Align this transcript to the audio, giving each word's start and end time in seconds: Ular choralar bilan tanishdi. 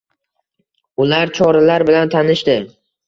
Ular 1.05 1.33
choralar 1.39 1.85
bilan 1.91 2.13
tanishdi. 2.15 2.57